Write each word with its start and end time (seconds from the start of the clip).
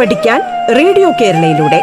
പഠിക്കാൻ 0.00 0.40
റേഡിയോ 0.76 1.10
കേരളയിലൂടെ. 1.10 1.80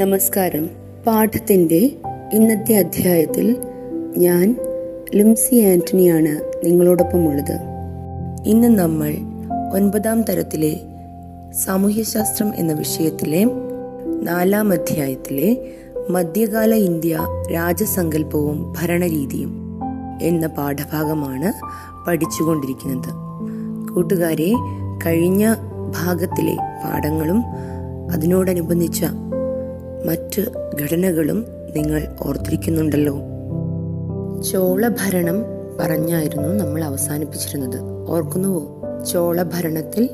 നമസ്കാരം. 0.00 0.70
പാഠത്തിന്റെ 1.06 1.90
ഇന്നത്തെ 2.32 2.72
അധ്യായത്തിൽ 2.72 3.56
ഞാൻ 4.16 4.56
ലിംസി 5.14 5.54
ആന്റണിയാണ് 5.54 6.66
നിങ്ങളോടൊപ്പം 6.66 7.26
ഉള്ളത് 7.26 7.60
ഇന്ന് 8.46 8.78
നമ്മൾ 8.78 9.31
ഒൻപതാം 9.72 10.22
തരത്തിലെ 10.22 10.80
സാമൂഹ്യശാസ്ത്രം 11.52 12.54
എന്ന 12.54 12.72
വിഷയത്തിലെ 12.72 13.44
നാലാം 14.06 14.72
അധ്യായത്തിലെ 14.72 15.72
മധ്യകാല 16.10 16.74
ഇന്ത്യ 16.74 17.20
രാജസങ്കല്പവും 17.54 18.74
ഭരണരീതിയും 18.82 19.80
എന്ന 20.22 20.46
പാഠഭാഗമാണ് 20.46 21.52
പഠിച്ചുകൊണ്ടിരിക്കുന്നത്. 22.06 23.08
കൂട്ടുകാരെ 23.94 24.54
കഴിഞ്ഞ 25.06 25.54
ഭാഗത്തിലെ 25.90 26.56
പാഠങ്ങളും 26.84 27.42
അതിനോടനുബന്ധിച്ച 28.12 29.04
മറ്റ് 30.06 30.40
ഘടനകളും 30.82 31.46
നിങ്ങൾ 31.76 32.16
ഓർത്തിരിക്കുന്നുണ്ടല്ലോ. 32.26 33.18
ചോളഭരണം 34.42 35.36
പറഞ്ഞായിരുന്നു 35.80 36.48
നമ്മൾ 36.48 36.84
അവസാനിപ്പിച്ചിരുന്നത്. 36.84 38.10
ഓർക്കുന്നുവോ? 38.10 38.81
ചോളഭരണത്തിൽ 39.06 40.08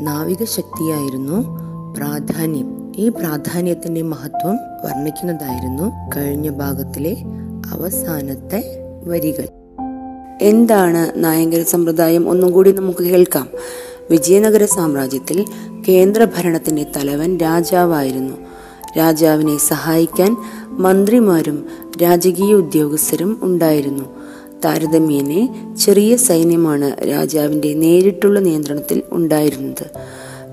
നാവിക 0.00 0.44
ശക്തിയായിരുന്നു 0.44 1.58
പ്രാധാന്യം. 1.96 2.92
ഈ 2.96 3.08
പ്രാധാന്യത്തിന്റെ 3.08 4.02
മഹത്വം 4.02 4.56
വർണിക്കുന്നതായിരുന്നു 4.56 5.92
കഴിഞ്ഞ 6.16 6.50
ഭാഗത്തിലെ 6.50 7.16
അവസാനത്തെ 7.70 8.78
വരികൾ. 9.04 9.48
എന്താണ് 10.42 11.24
നായങ്കര 11.24 11.62
സമ്പ്രദായം? 11.62 12.30
ഒന്നും 12.30 12.52
കൂടി 12.52 12.72
നമുക്ക് 12.72 13.04
കേൾക്കാം. 13.04 13.48
വിജയനഗര 14.10 14.64
സാമ്രാജ്യത്തിൽ 14.64 15.44
കേന്ദ്രഭരണത്തിന്റെ 15.88 16.86
തലവൻ 16.96 17.36
രാജാവായിരുന്നു. 17.36 18.36
രാജാവിനെ 18.98 19.56
സഹായിക്കാൻ 19.56 20.36
മന്ത്രിമാരും 20.66 21.66
രാജകീയ 22.02 22.54
ഉദ്യോഗസ്ഥരും 22.54 23.38
ഉണ്ടായിരുന്നു. 23.42 24.15
താരതമ്യേനെ 24.64 25.74
ചെറിയ 25.84 26.16
സൈന്യമാണ് 26.16 27.08
രാജാവിന്റെ 27.10 27.74
നേരിട്ടുള്ള 27.74 28.40
നിയന്ത്രണത്തിൽ 28.40 29.02
ഉണ്ടായിരുന്നത്. 29.12 29.90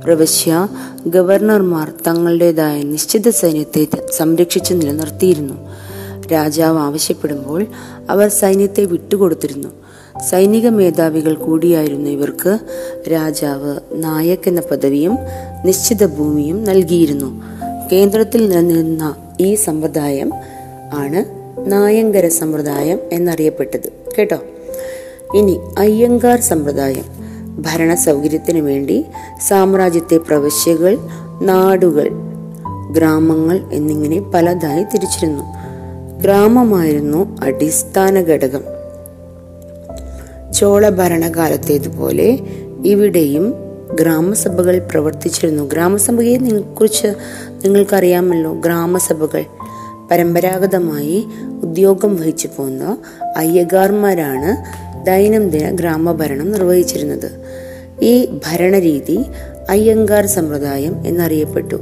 പ്രവശ്യ 0.03 0.67
ഗവർണർമാർ 1.07 1.91
തങ്ങളുടേതായ 2.07 2.81
നിശ്ചിത 2.81 3.29
സൈന്യത്തെ 3.29 3.87
സംരക്ഷിച്ചു 4.11 4.73
നിലനിർത്തിയിരുന്നു. 4.73 5.53
രാജാവ് 6.27 6.79
ആവശ്യപ്പെടുമ്പോൾ 6.79 7.65
അവർ 8.09 8.27
സൈന്യത്തെ 8.29 8.85
വിട്ടുകൊടുത്തിരുന്നു. 8.85 9.67
സൈനിക 10.29 10.69
മേധാവികൾ 10.69 11.33
കൂടിയായിരുന്നു 11.33 12.09
ഇവർക്ക് 12.09 12.59
രാജാവ് 13.11 13.79
നായക് 13.93 14.47
എന്ന 14.47 14.61
പദവിയും 14.71 15.17
നിശ്ചിത 15.65 16.05
ഭൂമിയും 16.05 16.63
നൽകിയിരുന്നു. 16.63 17.43
കേന്ദ്രത്തിൽ 17.91 18.49
നിലനിന്ന 18.49 19.15
ഈ 19.41 19.55
സമ്പ്രദായം 19.55 20.31
ആണ് 20.93 21.42
നായങ്കര 21.67 22.27
സമ്പ്രദായം 22.27 22.99
എന്നറിയപ്പെട്ടത്. 23.11 23.89
കേട്ടോ? 24.17 24.37
ഇനി 25.35 25.59
അയ്യങ്കാർ 25.77 26.39
സമ്പ്രദായം. 26.39 27.23
ഭരണ 27.61 27.93
സൗകര്യത്തിനു 27.93 28.61
വേണ്ടി 28.61 29.05
സാമ്രാജ്യത്തെ 29.47 30.17
പ്രവശ്യകൾ 30.17 30.97
നാടുകൾ 31.41 32.09
ഗ്രാമങ്ങൾ 32.91 33.59
എന്നിങ്ങനെ 33.73 34.19
പലതായി 34.19 34.83
തിരിച്ചിരുന്നു. 34.83 35.43
ഗ്രാമമായിരുന്നു 36.21 37.37
അടിസ്ഥാന 37.41 38.19
ഘടകം. 38.19 38.63
ചോള 40.53 40.89
ഭരണകാലത്തേതുപോലെ 40.89 42.39
ഇവിടെയും 42.85 43.53
ഗ്രാമസഭകൾ 43.93 44.79
പ്രവർത്തിച്ചിരുന്നു. 44.79 45.63
ഗ്രാമസഭയെ 45.63 46.37
കുറിച്ച് 46.79 47.07
നിങ്ങൾക്കറിയാമല്ലോ. 47.65 48.53
ഗ്രാമസഭകൾ 48.53 49.45
പരമ്പരാഗതമായി 50.13 51.25
ഉദ്യോഗം 51.63 52.15
വഹിച്ചു 52.15 52.49
പോന്ന 52.57 52.97
അയ്യഗാർമാരാണ് 53.37 54.51
ദൈനംദിന 55.05 55.69
ഗ്രാമഭരണം 55.69 56.51
നിർവഹിച്ചിരുന്നത്. 56.51 57.31
ഈ 58.01 58.39
ഭരണരീതി 58.47 59.19
അയ്യങ്കാർ 59.69 60.25
സമ്പ്രദായം 60.25 61.07
എന്നറിയപ്പെട്ടു. 61.07 61.75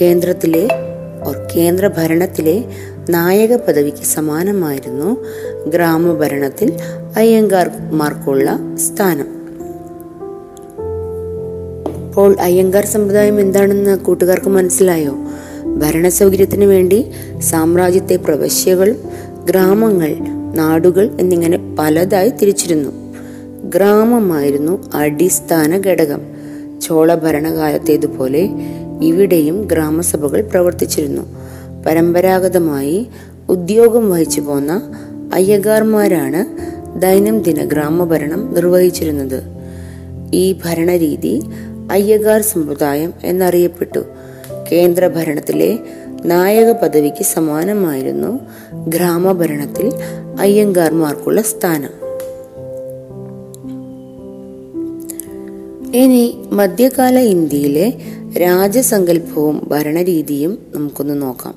കേന്ദ്രത്തിലെ 0.00 0.68
കേന്ദ്ര 1.56 1.88
ഭരണത്തിലെ 1.88 2.64
നായക 3.10 3.56
പദവിക്ക് 3.56 4.04
സമാനമായിരുന്നു 4.04 5.24
ഗ്രാമഭരണത്തിൽ 5.68 6.72
അയ്യങ്കാർമാർക്കുള്ള 7.16 8.58
സ്ഥാനം. 8.74 9.42
അപ്പോൾ 12.06 12.40
അയ്യങ്കാർ 12.40 12.86
സമ്പ്രദായം 12.86 13.40
എന്താണെന്ന് 13.40 13.98
കൂട്ടുകാർക്ക് 13.98 14.48
മനസ്സിലായോ? 14.48 15.14
ഭരണ 15.78 16.08
സൗകര്യത്തിന് 16.08 16.64
വേണ്ടി 16.64 17.10
സാമ്രാജ്യത്തെ 17.40 18.16
പ്രവശ്യകൾ 18.16 18.96
ഗ്രാമങ്ങൾ 19.44 20.16
നാടുകൾ 20.54 21.10
എന്നിങ്ങനെ 21.20 21.76
പലതായി 21.78 22.28
തിരിച്ചിരുന്നു. 22.28 22.90
ഗ്രാമമായിരുന്നു 23.64 24.90
അടിസ്ഥാന 24.94 25.80
ഘടകം. 25.86 26.20
ചോള 26.82 27.14
ഭരണകാലത്തേതുപോലെ 27.14 28.50
ഇവിടെയും 29.02 29.62
ഗ്രാമസഭകൾ 29.62 30.40
പ്രവർത്തിച്ചിരുന്നു. 30.40 31.22
പരമ്പരാഗതമായി 31.86 33.06
ഉദ്യോഗം 33.48 34.10
വഹിച്ചു 34.10 34.40
പോന്ന 34.40 34.92
അയ്യകാർമാരാണ് 35.34 36.46
ദൈനംദിന 37.00 37.64
ഗ്രാമഭരണം 37.64 38.54
നിർവഹിച്ചിരുന്നത്. 38.54 39.42
ഈ 40.34 40.52
ഭരണരീതി 40.64 41.42
അയ്യകാർ 41.90 42.42
സമ്പ്രദായം 42.42 43.12
എന്നറിയപ്പെട്ടു. 43.24 44.04
കേന്ദ്ര 44.72 45.08
ഭരണത്തിലെ 45.08 45.78
നായക 46.24 46.70
പദവിക്ക് 46.70 47.22
സമാനമായിരുന്നു 47.22 48.40
ഗ്രാമഭരണത്തിൽ 48.88 49.92
അയ്യങ്കാർമാർക്കുള്ള 50.40 51.42
സ്ഥാനം. 51.42 52.02
ഇനി 55.94 56.44
മധ്യകാല 56.52 57.18
ഇന്ത്യയിലെ 57.18 57.92
രാജസങ്കല്പവും 58.40 59.68
ഭരണരീതിയും 59.70 60.58
നമുക്കൊന്ന് 60.74 61.22
നോക്കാം. 61.22 61.54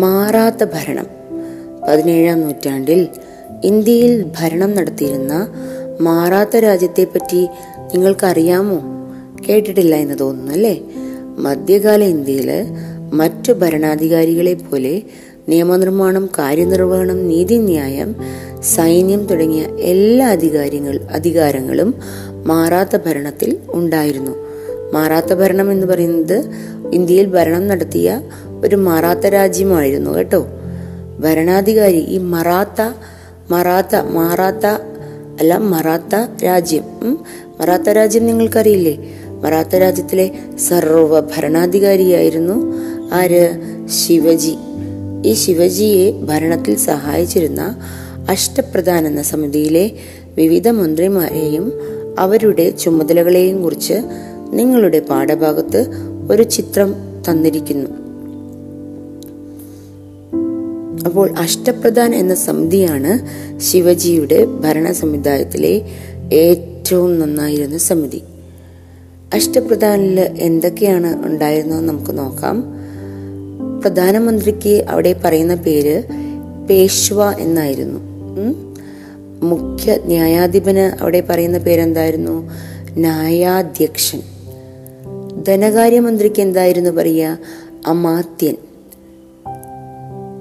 മാറാത്ത 0.00 0.64
ഭരണം. 0.64 1.06
പതിനേഴാം 1.88 2.40
നൂറ്റാണ്ടിൽ 2.40 3.08
ഇന്ത്യയിൽ 3.64 4.32
ഭരണം 4.38 4.74
നടത്തിയിരുന്ന 4.74 5.48
മാറാത്ത 6.00 6.56
രാജ്യത്തെപ്പറ്റി 6.56 7.48
നിങ്ങൾക്കറിയാമോ? 7.94 8.82
കേട്ടിട്ടില്ല 9.48 9.94
എന്ന് 9.94 10.18
തോന്നുന്നു 10.18 10.52
അല്ലേ? 10.52 10.80
മധ്യകാല 11.38 12.04
ഇന്ത്യയിൽ 12.04 12.50
മറ്റു 13.12 13.52
ഭരണാധികാരികളെ 13.52 14.54
പോലെ 14.54 15.02
നിയമനിർമ്മാണം 15.48 16.28
കാര്യനിർവഹണം 16.38 17.28
നീതിന്യായം 17.28 18.14
സൈന്യം 18.62 19.26
തുടങ്ങിയ 19.26 19.62
എല്ലാ 19.78 20.28
അധികാരങ്ങൾ 20.28 21.00
അധികാരങ്ങളും 21.12 21.94
മാറാത്ത 22.44 22.96
ഭരണത്തിൽ 22.96 23.58
ഉണ്ടായിരുന്നു. 23.68 24.30
മാറാത്ത 24.92 25.34
ഭരണം 25.34 25.72
എന്ന് 25.72 25.86
പറയുന്നത് 25.86 26.44
ഇന്ത്യയിൽ 26.92 27.26
ഭരണം 27.26 27.68
നടത്തിയ 27.68 28.20
ഒരു 28.64 28.76
മറാത്ത 28.76 29.26
രാജ്യമായിരുന്നു 29.26 30.10
കേട്ടോ. 30.10 30.46
ഭരണാധികാരി 31.20 31.96
ഈ 31.96 32.18
മറാത്ത 32.18 32.92
മറാത്ത 33.50 33.96
മാറാത്ത 33.96 34.66
അല്ല 35.40 35.58
മറാത്ത 35.58 36.44
രാജ്യം 36.44 36.84
മറാത്ത 37.60 37.88
രാജ്യം 37.88 38.26
നിങ്ങൾക്കറിയില്ലേ? 38.26 39.14
മറാത്ത 39.44 39.76
രാജ്യത്തിലെ 39.76 40.30
സർവ 40.58 41.20
ഭരണാധികാരിയായിരുന്നു 41.20 42.74
ആര്? 43.12 43.50
ശിവജി. 43.86 44.56
ഈ 45.26 45.32
ശിവജിയെ 45.32 46.12
ഭരണത്തിൽ 46.12 46.76
സഹായിച്ചിരുന്ന 46.76 47.76
അഷ്ടപ്രധാൻ 48.30 49.06
എന്ന 49.06 49.22
സമിതിയിലെ 49.22 49.90
വിവിധ 50.34 50.68
മന്ത്രിമാരെയും 50.68 51.72
അവരുടെ 52.18 52.70
ചുമതലകളെയും 52.70 53.62
കുറിച്ച് 53.62 53.94
നിങ്ങളുടെ 54.52 55.00
പാഠഭാഗത്ത് 55.00 55.86
ഒരു 56.30 56.42
ചിത്രം 56.42 56.94
തന്നിരിക്കുന്നു. 57.30 57.90
അപ്പോൾ 61.04 61.38
അഷ്ടപ്രധാൻ 61.38 62.14
എന്ന 62.14 62.34
സമിതിയാണ് 62.34 63.12
ശിവജിയുടെ 63.60 64.44
ഭരണ 64.44 64.92
ഏറ്റവും 66.32 67.18
നന്നായിരുന്ന 67.18 67.78
സമിതി. 67.78 68.22
അഷ്ടപ്രധാനിൽ 69.34 70.20
എന്തൊക്കെയാണ് 70.20 71.26
ഉണ്ടായിരുന്നത് 71.26 71.84
നമുക്ക് 71.84 72.18
നോക്കാം. 72.18 72.64
പ്രധാനമന്ത്രിക്ക് 73.80 74.84
അവിടെ 74.88 75.20
പറയുന്ന 75.24 75.54
പേര് 75.54 76.02
പേഷ്വ 76.70 77.30
എന്നായിരുന്നു. 77.30 78.00
മുഖ്യ 79.42 79.98
ന്യായാധിപന് 80.04 81.02
അവിടെ 81.02 81.20
പറയുന്ന 81.20 81.58
പേരെന്തായിരുന്നു? 81.58 82.50
ന്യായാധ്യക്ഷൻ. 82.96 84.22
ധനകാര്യമന്ത്രിക്ക് 85.48 86.42
എന്തായിരുന്നു 86.42 86.90
പറയുക? 86.90 87.38
അമാത്യൻ. 87.86 88.56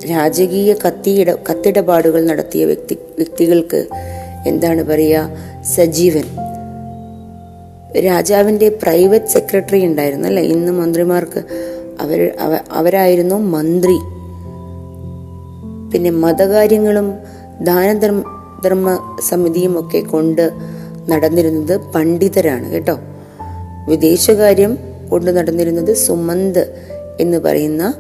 രാജകീയ 0.10 0.74
കത്തിയിട 0.74 1.31
കത്തിടപാടുകൾ 1.31 2.25
നടത്തിയ 2.25 2.66
വ്യക്തി 2.66 2.94
വ്യക്തികൾക്ക് 2.94 3.88
എന്താണ് 4.48 4.84
പറയുക? 4.84 5.30
സജീവൻ. 5.75 6.24
രാജാവിന്റെ 8.00 8.69
പ്രൈവറ്റ് 8.69 9.25
സെക്രട്ടറി 9.25 9.86
ഉണ്ടായിരുന്നു 9.86 10.28
അല്ലെ? 10.28 10.44
ഇന്ന് 10.44 10.72
മന്ത്രിമാർക്ക് 10.72 11.44
അവർ 12.01 12.31
അവരായിരുന്നു 12.72 13.36
മന്ത്രി. 13.36 13.98
പിന്നെ 15.92 16.10
മതകാര്യങ്ങളും 16.10 17.13
ദാനധർമ്മ 17.62 18.24
ധർമ്മ 18.63 19.18
സമിതിയും 19.30 19.80
ഒക്കെ 19.80 20.00
കൊണ്ട് 20.00 20.51
നടന്നിരുന്നത് 21.10 21.78
പണ്ഡിതരാണ് 21.78 22.72
കേട്ടോ. 22.72 23.00
വിദേശകാര്യം 23.88 24.78
കൊണ്ട് 25.10 25.31
നടന്നിരുന്നത് 25.31 25.94
സുമന്ത് 25.94 26.84
എന്ന് 27.19 27.38
പറയുന്ന 27.38 27.94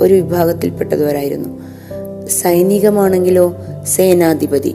ഒരു 0.00 0.14
വിഭാഗത്തിൽപ്പെട്ടവരായിരുന്നു. 0.14 1.60
സൈനികമാണെങ്കിലോ 2.28 3.56
സേനാധിപതി. 3.84 4.74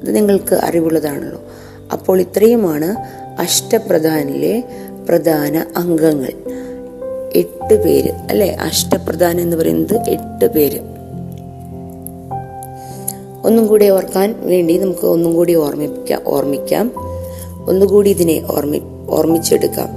അത് 0.00 0.16
നിങ്ങൾക്ക് 0.16 0.54
അറിവുള്ളതാണല്ലോ. 0.54 1.42
അപ്പോൾ 1.92 2.20
ഇത്രയുമാണ് 2.20 2.96
അഷ്ടപ്രധാനിലെ 3.40 4.64
പ്രധാന 5.08 5.64
അംഗങ്ങൾ. 5.76 6.32
എട്ട് 7.34 7.82
പേര് 7.84 8.10
അല്ലെ? 8.10 8.54
അഷ്ടപ്രധാൻ 8.54 9.40
എന്ന് 9.40 9.56
പറയുന്നത് 9.56 10.10
എട്ട് 10.10 10.46
പേര്. 10.46 10.80
ഒന്നും 13.44 13.66
കൂടി 13.66 13.88
ഓർക്കാൻ 13.88 14.34
വേണ്ടി 14.40 14.78
നമുക്ക് 14.78 15.06
ഒന്നും 15.06 15.34
കൂടി 15.34 15.54
ഓർമ്മിപ്പിക്കാം 15.54 16.22
ഓർമ്മിക്കാം. 16.26 16.92
ഒന്നുകൂടി 17.68 18.10
ഇതിനെ 18.10 18.42
ഓർമ്മി 18.50 18.80
ഓർമ്മിച്ചെടുക്കാം. 19.10 19.88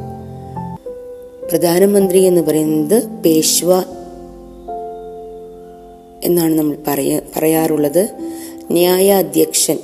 പ്രധാനമന്ത്രി 1.49 2.19
എന്ന് 2.19 2.41
പറയുന്നത് 2.41 3.03
പേശ്വ 3.07 3.83
എന്നാണ് 6.23 6.55
നമ്മൾ 6.55 6.77
പറയ 6.87 7.19
പറയാറുള്ളത്. 7.35 8.09
ന്യായാധ്യക്ഷൻ 8.71 9.79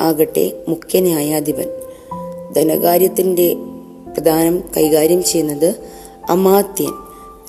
ആകട്ടെ 0.00 0.52
മുഖ്യ 0.68 1.00
ന്യായാധിപൻ. 1.00 1.68
ധനകാര്യത്തിന്റെ 2.56 3.54
പ്രധാനം 4.12 4.64
കൈകാര്യം 4.76 5.24
ചെയ്യുന്നത് 5.24 5.74
അമാത്യൻ. 6.30 6.92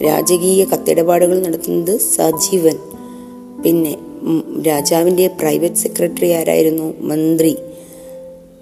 രാജകീയ 0.05 0.65
കത്തിടപാടുകൾ 0.65 1.41
നടത്തുന്നത് 1.41 1.97
സജീവൻ. 1.97 2.77
പിന്നെ 3.65 3.97
രാജാവിന്റെ 4.67 5.27
പ്രൈവറ്റ് 5.27 5.75
സെക്രട്ടറി 5.75 6.31
ആരായിരുന്നു? 6.31 6.93
മന്ത്രി. 6.99 7.57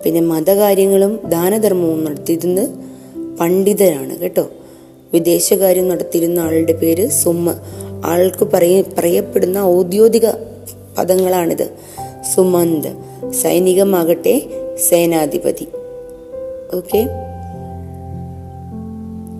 പിന്നെ 0.04 0.22
മതകാര്യങ്ങളും 0.22 1.20
ദാനധർമ്മവും 1.26 2.04
നടത്തിയിരുന്നത് 2.04 2.70
പണ്ഡിതരാണ് 3.40 4.18
കേട്ടോ. 4.18 4.48
വിദേശകാര്യം 5.14 5.90
നടത്തിയിരുന്ന 5.90 6.40
ആളുടെ 6.40 6.74
പേര് 6.74 7.10
സുമ. 7.10 7.52
ആൾക്ക് 8.06 8.44
പറയ 8.44 8.81
പറയപ്പെടുന്ന 8.81 9.58
ഔദ്യോഗിക 9.58 10.30
പദങ്ങളാണിത്. 10.98 11.70
സുമന്ത്. 12.36 13.05
സൈനികമാകട്ടെ 13.31 14.42
സേനാധിപതി. 14.89 15.68
ഓക്കെ 16.75 17.07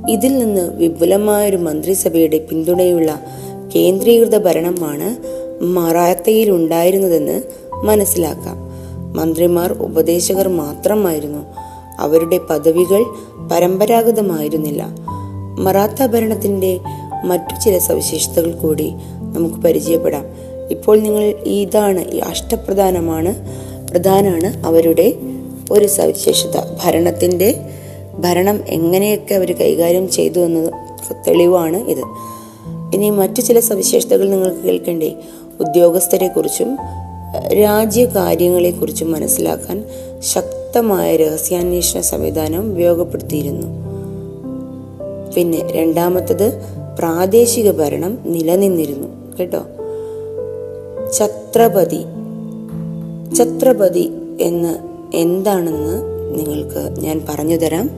ഇതിൽ 0.10 0.38
നിന്ന് 0.38 0.78
വിപുലമായൊരു 0.78 1.58
മന്ത്രിസഭയുടെ 1.58 2.38
പിന്തുണയുള്ള 2.38 3.20
കേന്ദ്രീകൃത 3.76 4.38
ഭരണമാണ് 4.38 5.18
മറാത്തയിൽ 5.64 6.52
ഉണ്ടായിരുന്നതെന്ന് 6.52 7.42
മനസ്സിലാക്കാം. 7.84 8.58
മന്ത്രിമാർ 9.16 9.74
ഉപദേശകർ 9.74 10.48
മാത്രമായിരുന്നു. 10.48 11.46
അവരുടെ 12.00 12.38
പദവികൾ 12.38 13.06
പരമ്പരാഗതമായിരുന്നില്ല. 13.52 14.86
മറാത്ത 15.60 16.06
ഭരണത്തിന്റെ 16.06 16.80
മറ്റു 17.26 17.60
ചില 17.60 17.78
സവിശേഷതകൾ 17.78 18.52
കൂടി 18.52 18.94
നമുക്ക് 19.22 19.56
പരിചയപ്പെടാം. 19.56 20.26
ഇപ്പോൾ 20.72 21.00
നിങ്ങൾ 21.00 21.24
ഇതാണ് 21.46 22.00
ഈ 22.00 22.18
അഷ്ടപ്രധാനമാണ്. 22.18 23.65
പ്രധാനാണ് 23.92 24.66
അവരുടെ 24.66 25.14
ഒരു 25.72 25.86
സവിശേഷത. 25.86 26.62
ഭരണത്തിന്റെ 26.84 27.62
ഭരണം 28.20 28.64
എങ്ങനെയൊക്കെ 28.68 29.36
അവർ 29.36 29.56
കൈകാര്യം 29.56 30.12
ചെയ്തു 30.12 30.40
എന്നത് 30.40 30.74
തെളിവാണ് 31.28 31.78
ഇത്. 31.78 32.02
ഇനി 32.94 33.10
മറ്റു 33.10 33.42
ചില 33.42 33.60
സവിശേഷതകൾ 33.60 34.30
നിങ്ങൾക്ക് 34.30 34.58
കേൾക്കണ്ടേ? 34.58 35.16
ഉദ്യോഗസ്ഥരെ 35.60 36.28
കുറിച്ചും 36.28 36.78
രാജ്യകാര്യങ്ങളെക്കുറിച്ചും 37.62 39.12
മനസ്സിലാക്കാൻ 39.12 39.84
ശക്തമായ 40.20 41.16
രഹസ്യാന്വേഷണ 41.16 42.02
സംവിധാനം 42.02 42.72
ഉപയോഗപ്പെടുത്തിയിരുന്നു. 42.72 43.68
പിന്നെ 45.36 45.68
രണ്ടാമത്തത് 45.72 46.62
പ്രാദേശിക 47.00 47.72
ഭരണം 47.72 48.18
നിലനിന്നിരുന്നു. 48.26 49.38
കേട്ടോ? 49.40 49.64
ഛത്രപതി 51.18 52.06
ഛത്രപതി 53.36 54.12
എന്ന് 54.42 54.78
എന്താണെന്ന് 55.14 56.02
നിങ്ങൾക്ക് 56.38 57.02
ഞാൻ 57.02 57.22
പറഞ്ഞു 57.30 57.56
തരാം. 57.56 57.90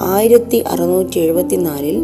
ആയിരത്തി 0.00 0.56
അറുന്നൂറ്റി 0.56 1.18
എഴുപത്തിനാലിൽ 1.18 2.02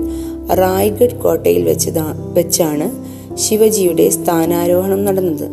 റായ്ഗഡ് 0.55 1.17
കോട്ടയിൽ 1.17 1.62
വെച്ചതാ 1.62 2.15
വെച്ചാണ് 2.32 2.91
ശിവജിയുടെ 3.37 4.09
സ്ഥാനാരോഹണം 4.09 5.05
നടന്നത്. 5.05 5.49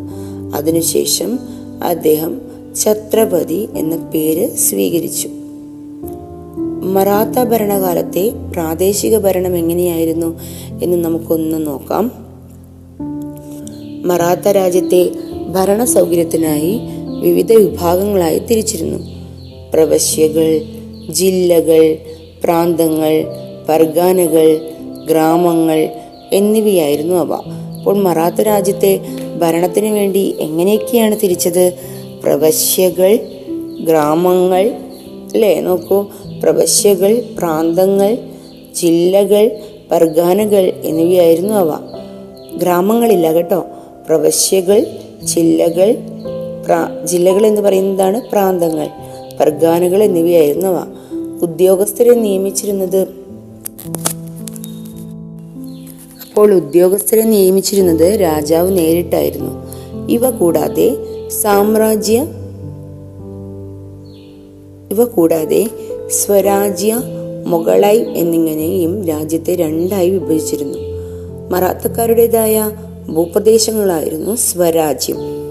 അതിനുശേഷം 0.55 1.39
അദ്ദേഹം 1.83 2.41
ഛത്രപതി 2.83 3.69
എന്ന 3.75 3.95
പേര് 3.95 4.55
സ്വീകരിച്ചു. 4.55 5.29
മറാത്ത 6.81 7.43
ഭരണകാലത്തെ 7.43 8.31
പ്രാദേശിക 8.53 9.17
ഭരണം 9.17 9.57
എങ്ങനെയായിരുന്നു 9.57 10.39
എന്ന് 10.83 10.97
നമുക്കൊന്ന് 10.97 11.67
നോക്കാം. 11.67 12.11
മറാത്ത 14.05 14.47
രാജ്യത്തെ 14.47 15.09
ഭരണ 15.51 15.83
സൗകര്യത്തിനായി 15.83 16.79
വിവിധ 17.21 17.53
വിഭാഗങ്ങളായി 17.53 18.39
തിരിച്ചിരുന്നു. 18.39 18.97
പ്രവശ്യകൾ 19.73 20.61
ജില്ലകൾ 21.09 21.97
പ്രാന്തങ്ങൾ 22.43 23.25
പർഗാനകൾ 23.69 24.59
ഗ്രാമങ്ങൾ 25.09 25.89
എന്നിവയായിരുന്നു 26.33 27.15
അവ. 27.15 27.33
അപ്പോൾ 27.77 27.97
മറാത്ത 27.97 28.41
രാജ്യത്തെ 28.41 28.99
ഭരണത്തിനു 29.39 29.93
വേണ്ടി 29.93 30.35
എങ്ങനെയൊക്കെയാണ് 30.39 31.17
തിരിച്ചത്? 31.23 31.73
പ്രവശ്യകൾ 32.23 33.19
ഗ്രാമങ്ങൾ 33.79 34.69
അല്ലേ? 35.33 35.59
നോക്കൂ. 35.59 36.05
പ്രവശ്യകൾ 36.43 37.23
പ്രാന്തങ്ങൾ 37.37 38.17
ജില്ലകൾ 38.75 39.51
പർഗാനകൾ 39.91 40.73
എന്നിവയായിരുന്നു 40.83 41.53
അവ. 41.53 41.79
ഗ്രാമങ്ങളില്ല 42.55 43.33
കേട്ടോ. 43.33 43.65
പ്രവശ്യകൾ 44.07 44.85
ജില്ലകൾ 45.23 45.97
ജില്ലകൾ 47.05 47.45
എന്ന് 47.45 47.61
പറയുന്നതാണ് 47.61 48.21
പ്രാന്തങ്ങൾ. 48.31 48.87
പർഗാനകൾ 49.39 50.03
എന്നിവയായിരുന്നു 50.03 50.67
അവ. 50.67 50.87
ഉദ്യോഗസ്ഥരെ 51.41 52.13
നിയമിച്ചിരുന്നത് 52.13 53.07
അപ്പോൾ 56.27 56.53
ഉദ്യോഗസ്ഥരെ 56.53 57.23
നിയമിച്ചിരുന്നത് 57.23 58.21
രാജാവ് 58.21 58.77
നേരിട്ടായിരുന്നു. 58.77 59.51
ഇവ 60.09 60.29
കൂടാതെ 60.29 60.95
സാമ്രാജ്യ 61.27 62.25
ഇവ 64.91 65.05
കൂടാതെ 65.05 65.67
സ്വരാജ്യ 66.09 67.01
മുഗളായി 67.45 67.99
എന്നിങ്ങനെയും 67.99 69.07
രാജ്യത്തെ 69.07 69.55
രണ്ടായി 69.55 70.09
വിഭജിച്ചിരുന്നു. 70.09 70.77
മറാത്തക്കാരുടേതായ 71.49 72.71
ഭൂപ്രദേശങ്ങളായിരുന്നു 73.09 74.35
സ്വരാജ്യം. 74.35 75.44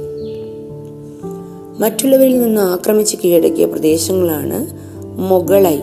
മറ്റുള്ളവരിൽ 1.78 2.42
നിന്ന് 2.42 2.60
ആക്രമിച്ച് 2.60 3.16
കീഴടക്കിയ 3.24 3.64
പ്രദേശങ്ങളാണ് 3.64 4.66
മൊഗളായി 5.04 5.80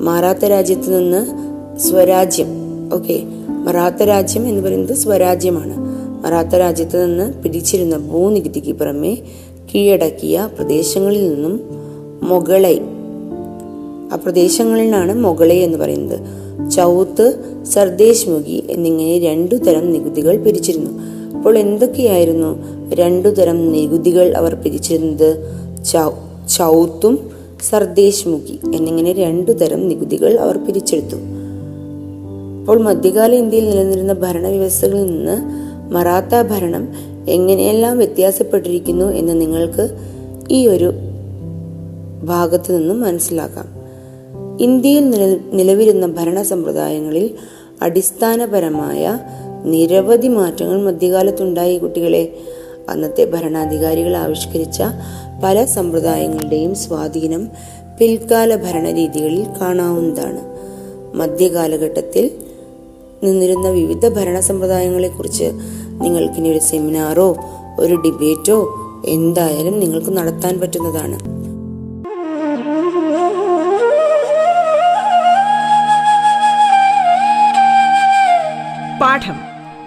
മറാത്ത 0.00 0.44
രാജ്യത്ത് 0.44 0.98
നിന്ന് 0.98 1.26
സ്വരാജ്യം. 1.78 2.46
ഓക്കെ 2.94 3.22
മറാത്ത 3.48 4.02
രാജ്യം 4.02 4.48
എന്ന് 4.48 4.62
പറയുന്നത് 4.62 4.96
സ്വരാജ്യമാണ്. 4.96 5.74
മറാത്ത 6.24 6.48
രാജ്യത്ത് 6.48 7.06
നിന്ന് 7.06 7.32
പിടിച്ചിരുന്ന 7.32 7.96
ഭൂനികുതിക്ക് 7.96 8.72
പുറമെ 8.72 9.18
കീഴടക്കിയ 9.74 10.48
പ്രദേശങ്ങളിൽ 10.56 11.34
നിന്നും 11.34 11.60
മൊഗളൈ. 12.22 12.78
ആ 14.12 14.16
പ്രദേശങ്ങളിലാണ് 14.16 15.14
മൊഗളൈ 15.14 15.58
എന്ന് 15.58 15.78
പറയുന്നത്. 15.78 16.20
ചൗത്ത് 16.70 17.40
സർദേശ് 17.64 18.28
മുഖി 18.28 18.64
എന്നിങ്ങനെ 18.70 19.18
രണ്ടു 19.18 19.54
തരം 19.54 19.92
നികുതികൾ 19.92 20.36
പിരിച്ചിരുന്നു. 20.36 21.21
അപ്പോൾ 21.42 21.58
എന്തൊക്കെയായിരുന്നു? 21.58 22.58
രണ്ടു 22.94 23.28
തരം 23.28 23.72
നികുതികൾ 23.72 24.36
അവർ 24.36 24.54
പിരിച്ചിരുന്നത്. 24.54 25.38
ചൗത്തും 26.58 27.30
സർദേശ് 27.70 28.28
എന്നിങ്ങനെ 28.74 29.12
രണ്ടു 29.12 29.52
തരം 29.52 29.88
നികുതികൾ 29.88 30.38
അവർ 30.38 30.58
പിരിച്ചെടുത്തു. 30.58 31.16
അപ്പോൾ 32.60 32.82
മധ്യകാല 32.82 33.34
ഇന്ത്യയിൽ 33.34 33.70
നിലനിന്നിരുന്ന 33.70 34.12
ഭരണവ്യവസ്ഥകളിൽ 34.12 35.02
നിന്ന് 35.02 35.42
മറാത്ത 35.92 36.42
ഭരണം 36.42 36.88
എങ്ങനെയെല്ലാം 37.28 37.98
വ്യത്യാസപ്പെട്ടിരിക്കുന്നു 37.98 39.04
എന്ന് 39.04 39.40
നിങ്ങൾക്ക് 39.40 39.98
ഈ 40.50 40.68
ഒരു 40.68 40.92
ഭാഗത്തു 42.24 42.72
നിന്നും 42.72 43.00
മനസ്സിലാക്കാം. 43.00 43.68
ഇന്ത്യയിൽ 44.60 45.10
നില 45.10 45.36
നിലവിലുന്ന 45.52 46.06
ഭരണ 46.06 46.42
സമ്പ്രദായങ്ങളിൽ 46.42 47.30
അടിസ്ഥാനപരമായ 47.82 49.18
നിരവധി 49.64 50.28
മാറ്റങ്ങൾ 50.28 50.82
മധ്യകാലത്തുണ്ടായി 50.82 51.78
കുട്ടികളെ. 51.78 52.36
അന്നത്തെ 52.88 53.24
ഭരണാധികാരികൾ 53.24 54.16
ആവിഷ്കരിച്ച 54.16 54.82
പല 55.44 55.64
സമ്പ്രദായങ്ങളുടെയും 55.64 56.74
സ്വാധീനം 56.74 57.48
പിൽക്കാല 57.98 58.56
ഭരണരീതികളിൽ 58.56 59.46
കാണാവുന്നതാണ്. 59.60 60.40
മധ്യകാലഘട്ടത്തിൽ 61.14 62.30
നിന്നിരുന്ന 63.24 63.68
വിവിധ 63.68 64.08
ഭരണ 64.08 64.40
സമ്പ്രദായങ്ങളെക്കുറിച്ച് 64.40 65.50
നിങ്ങൾക്കിനി 65.90 66.48
ഒരു 66.48 66.58
സെമിനാറോ 66.58 67.36
ഒരു 67.78 67.94
ഡിബേറ്റോ 67.94 68.76
എന്തായാലും 69.06 69.80
നിങ്ങൾക്ക് 69.80 70.16
നടത്താൻ 70.16 70.60
പറ്റുന്നതാണ്. 70.60 71.18
പാഠം 79.00 79.51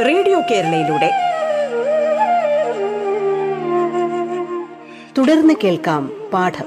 റേഡിയോ 0.00 0.40
കേരളയിലൂടെ. 0.40 1.10
തുടർന്ന് 5.18 5.54
കേൾക്കാം 5.64 6.12
പാഠം. 6.32 6.64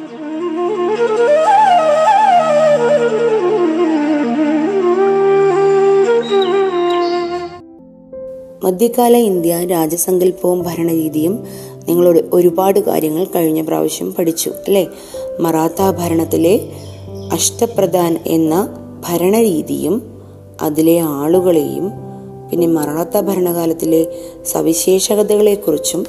മധ്യകാല 8.64 9.18
ഇന്ത്യ 9.18 9.66
രാജസങ്കല്പവും 9.66 10.64
ഭരണരീതിയും 10.64 11.48
നിങ്ങളോട് 11.88 12.20
ഒരുപാട് 12.34 12.80
കാര്യങ്ങൾ 12.80 13.26
കഴിഞ്ഞ 13.26 13.62
പ്രാവശ്യം 13.62 14.14
പഠിച്ചു 14.14 14.50
അല്ലേ? 14.50 14.88
മറാത്ത 15.40 15.82
ഭരണത്തിലെ 16.00 16.70
അഷ്ടപ്രധാൻ 17.34 18.20
എന്ന 18.28 18.70
ഭരണരീതിയും 19.10 20.24
അതിലെ 20.62 21.00
ആളുകളെയും 21.00 22.09
പിന്നെ 22.52 22.68
മറാത്ത 22.68 23.20
ഭരണകാലത്തിലെ 23.20 24.08
സവിശേഷതകളെക്കുറിച്ചും 24.46 26.06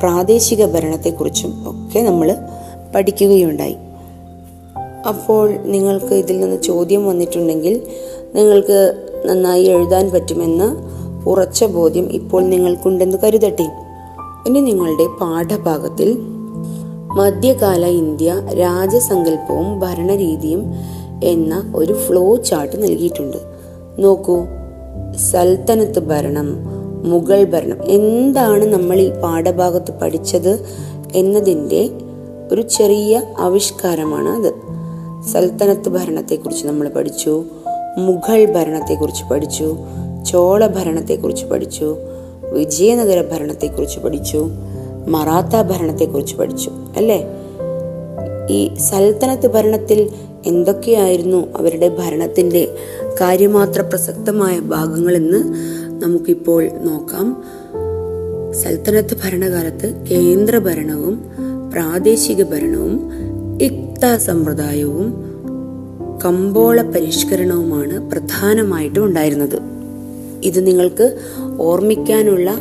പ്രാദേശിക 0.00 0.64
ഭരണത്തെക്കുറിച്ചും 0.64 1.50
ഒക്കെ 1.50 2.00
നമ്മൾ 2.00 2.36
പഠിക്കുകയുണ്ടായി. 2.94 3.76
അപ്പോൾ 5.08 5.50
നിങ്ങൾക്ക് 5.50 6.14
ഇതിൽ 6.14 6.40
നിന്ന് 6.40 6.62
ചോദ്യം 6.62 7.08
വന്നിട്ടുണ്ടെങ്കിൽ 7.08 7.82
നിങ്ങൾക്ക് 8.34 8.94
നന്നായി 9.24 9.64
എഴുതാൻ 9.64 10.10
പറ്റുമെന്ന 10.10 10.92
ഉറച്ച 11.26 11.64
ബോധ്യം 11.64 12.12
ഇപ്പോൾ 12.12 12.42
നിങ്ങൾക്കുണ്ടെന്ന് 12.42 13.18
കരുതട്ടെ. 13.24 13.68
ഇനി 14.46 14.60
നിങ്ങളുടെ 14.60 15.06
പാഠഭാഗത്തിൽ 15.20 16.18
മധ്യകാല 17.16 17.86
ഇന്ത്യ 17.86 18.34
രാജസങ്കല്പവും 18.54 19.80
ഭരണരീതിയും 19.80 20.74
എന്ന 21.24 21.72
ഒരു 21.76 21.92
ഫ്ലോ 21.92 22.36
ചാർട്ട് 22.36 22.82
നൽകിയിട്ടുണ്ട്. 22.82 23.36
നോക്കൂ. 23.98 24.44
സൽത്തനത്ത് 25.16 25.98
ഭരണം 25.98 26.48
മുഗൾ 27.04 27.44
ഭരണം 27.44 27.82
എന്താണ് 27.90 28.64
നമ്മൾ 28.64 28.98
ഈ 28.98 29.10
പാഠഭാഗത്ത് 29.22 29.92
പഠിച്ചത് 30.02 30.64
എന്നതിന്റെ 31.14 31.90
ഒരു 32.52 32.60
ചെറിയ 32.62 33.22
ആവിഷ്കാരമാണ് 33.38 34.28
അത്. 34.28 34.50
സൽത്തനത്ത് 35.32 35.88
ഭരണത്തെക്കുറിച്ച് 35.88 36.66
നമ്മൾ 36.66 36.88
പഠിച്ചു 36.88 37.44
മുഗൾ 37.98 38.44
ഭരണത്തെക്കുറിച്ച് 38.52 39.24
പഠിച്ചു 39.24 39.76
ചോള 40.24 40.66
ഭരണത്തെക്കുറിച്ച് 40.66 41.46
പഠിച്ചു 41.46 41.96
വിജയനഗര 42.52 43.22
ഭരണത്തെക്കുറിച്ച് 43.32 44.00
പഠിച്ചു 44.00 44.40
മറാത്ത 45.06 45.62
ഭരണത്തെക്കുറിച്ച് 45.62 46.36
പഠിച്ചു 46.36 46.70
അല്ലേ? 46.96 47.18
ഈ 48.50 48.74
സൽത്തനത്ത് 48.76 49.46
ഭരണത്തിൽ 49.46 50.10
എന്തൊക്കെയായിരുന്നു 50.46 51.56
അവരുടെ 51.56 51.88
ഭരണത്തിന്റെ 51.88 52.74
കാര്യമാത്ര 53.20 53.80
പ്രസക്തമായ 53.80 54.58
ഭാഗങ്ങളെന്ന് 54.58 55.42
നമുക്കിപ്പോൾ 56.02 56.68
നോക്കാം. 56.68 57.44
സൽത്തനത്ത് 58.52 59.16
ഭരണകാലത്ത് 59.24 60.06
കേന്ദ്ര 60.10 60.58
ഭരണവും 60.58 61.24
പ്രാദേശിക 61.72 62.42
ഭരണവും 62.42 63.10
ഇക്ത 63.62 64.16
സമ്പ്രദായവും 64.16 65.14
കമ്പോള 66.24 66.82
പരിഷ്കരണവുമാണ് 66.82 68.10
പ്രധാനമായിട്ടും 68.10 69.04
ഉണ്ടായിരുന്നത്. 69.04 69.58
ഇത് 70.44 70.66
നിങ്ങൾക്ക് 70.66 71.18
ഓർമ്മിക്കാനുള്ള 71.58 72.58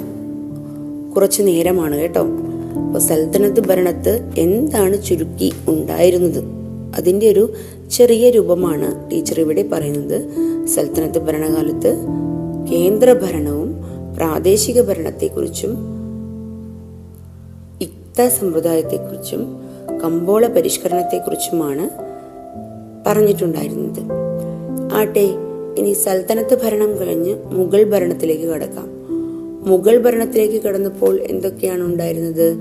കുറച്ച് 1.16 1.42
നേരമാണ് 1.42 1.96
കേട്ടോ. 1.96 2.28
അപ്പോൾ 2.88 3.00
സൽത്തനത്ത് 3.00 3.60
ഭരണത്ത് 3.60 4.32
എന്താണ് 4.38 5.04
ചുരുക്കി 5.04 5.52
ഉണ്ടായിരുന്നത്? 5.68 6.44
അതിന്റെ 6.98 7.30
ഒരു 7.30 7.54
ചെറിയ 7.92 8.30
രൂപമാണ് 8.30 9.12
ടീച്ചർ 9.12 9.40
ഇവിടെ 9.40 9.70
പറയുന്നത്. 9.72 10.22
സൽത്തനത്ത് 10.68 11.20
ഭരണകാലത്ത് 11.20 12.06
കേന്ദ്ര 12.72 13.14
ഭരണവും 13.14 13.76
പ്രാദേശിക 14.18 14.82
ഭരണത്തെക്കുറിച്ചും 14.82 15.78
ഇക്ത 17.82 18.28
സമ്പ്രദായത്തെക്കുറിച്ചും 18.28 19.66
കമ്പോള 20.04 20.48
പരിഷ്കരണത്തെക്കുറിച്ചുമാണ് 20.48 21.90
പറഞ്ഞിട്ടുണ്ടായിരുന്നത്. 23.08 24.02
ആട്ടെ 24.94 25.34
ഇനി 25.78 25.94
സൽത്തനത്ത് 25.94 26.64
ഭരണം 26.64 27.00
കഴിഞ്ഞ് 27.00 27.36
മുഗൾ 27.46 27.84
ഭരണത്തിലേക്ക് 27.84 28.44
കടക്കാം. 28.44 28.88
മുഗൾ 29.70 29.98
ഭരണത്തിലേക്ക് 29.98 30.64
കടന്നപ്പോൾ 30.64 31.22
എന്തൊക്കെയാണ് 31.22 31.84
ഉണ്ടായിരുന്നത്? 31.84 32.58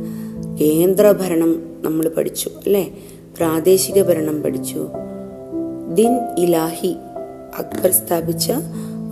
കേന്ദ്ര 0.61 1.11
ഭരണം 1.11 1.63
നമ്മൾ 1.83 2.09
പഠിച്ചു 2.09 2.49
അല്ലേ? 2.49 2.99
പ്രാദേശിക 3.37 4.03
ഭരണം 4.03 4.43
പഠിച്ചു. 4.43 4.89
ദിൻ 5.95 6.19
ഇലാഹി. 6.39 6.97
അക്ബർ 7.59 7.91
സ്ഥാപിച്ച 7.91 8.53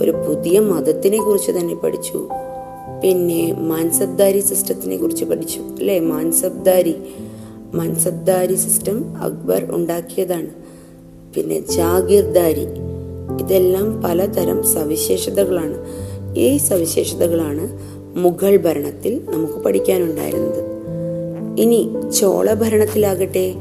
ഒരു 0.02 0.10
പുതിയ 0.10 0.60
മതത്തിനെ 0.60 1.22
കുറിച്ച് 1.22 1.50
തന്നെ 1.50 1.74
പഠിച്ചു. 1.74 2.28
പിന്നെ 3.04 3.52
മാൻസബ്ദാരി 3.52 4.40
സിസ്റ്റത്തിനെ 4.40 4.96
കുറിച്ച് 4.96 5.24
പഠിച്ചു. 5.24 5.60
അല്ലെ? 5.60 6.00
മാൻസബ്ദാരി. 6.00 6.94
മാൻസബ്ദാരി 7.74 8.54
സിസ്റ്റം 8.54 9.16
അക്ബർ 9.22 9.66
ഉണ്ടാക്കിയതാണ്. 9.70 10.48
പിന്നെ 11.34 11.60
ജാഗീർദാരി. 11.60 12.66
ഇതെല്ലാം 13.40 14.02
പലതരം 14.02 14.62
സവിശേഷതകളാണ്. 14.62 15.78
ഈ 16.38 16.56
സവിശേഷതകളാണ് 16.56 17.78
മുഗൾ 18.18 18.56
ഭരണത്തിൽ 18.56 19.20
നമുക്ക് 19.28 19.54
പഠിക്കാനുണ്ടായിരുന്നത്. 19.54 20.64
ഇനി 21.60 22.10
ചോള 22.10 22.54
ഭരണത്തിലാകട്ടെ 22.54 23.54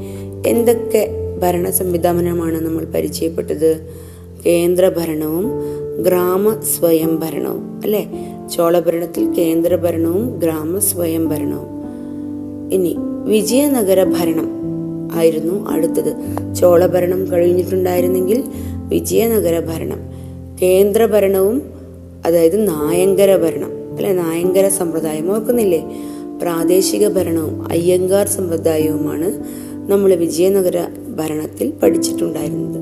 എന്തൊക്കെ 0.46 1.21
ഭരണ 1.42 1.70
സംവിധാനമാണ് 1.70 2.60
നമ്മൾ 2.60 2.84
പരിചയപ്പെട്ടത്. 2.84 3.70
കേന്ദ്ര 4.46 4.88
ഭരണവും 4.88 5.46
ഗ്രാമ 6.02 6.60
സ്വയം 6.60 7.20
ഭരണവും 7.20 7.80
അല്ലെ? 7.84 8.02
ചോള 8.56 8.78
ഭരണത്തിൽ 8.80 9.24
കേന്ദ്ര 9.32 9.76
ഭരണവും 9.76 10.38
ഗ്രാമ 10.38 10.78
സ്വയം 10.78 11.28
ഭരണവും 11.28 11.70
ഇനി 12.72 12.92
വിജയനഗര 13.24 14.04
ഭരണം 14.04 14.48
ആയിരുന്നു 15.14 15.68
അടുത്തത്. 15.68 16.12
ചോള 16.54 16.86
ഭരണം 16.86 17.32
കഴിഞ്ഞിട്ടുണ്ടായിരുന്നെങ്കിൽ 17.32 18.44
വിജയനഗര 18.88 19.56
ഭരണം 19.60 20.00
കേന്ദ്ര 20.62 21.06
ഭരണവും 21.06 21.62
അതായത് 22.26 22.68
നായങ്കര 22.68 23.36
ഭരണം 23.36 23.70
അല്ലെ? 23.96 24.12
നായങ്കര 24.12 24.68
സമ്പ്രദായം 24.68 25.32
ഓർക്കുന്നില്ലേ? 25.32 25.80
പ്രാദേശിക 26.42 27.08
ഭരണവും 27.08 27.68
അയ്യങ്കാർ 27.70 28.26
സമ്പ്രദായവുമാണ് 28.28 29.28
നമ്മൾ 29.90 30.14
വിജയനഗര 30.14 30.78
ഭരണത്തിൽ 31.16 31.72
പഠിച്ചിട്ടുണ്ടായിരുന്നത്. 31.82 32.78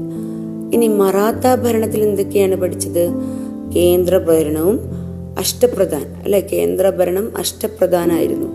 ഇനി 0.75 0.89
മറാത്ത 0.89 1.55
ഭരണത്തിൽ 1.55 2.03
എന്തൊക്കെയാണ് 2.03 2.57
പഠിച്ചത്? 2.57 3.11
കേന്ദ്ര 3.77 4.19
ഭരണവും 4.19 4.81
അഷ്ടപ്രധാൻ 5.39 6.03
അല്ലെ? 6.25 6.41
കേന്ദ്ര 6.41 6.91
ഭരണം 6.91 7.33
അഷ്ടപ്രധാനായിരുന്നു. 7.39 8.47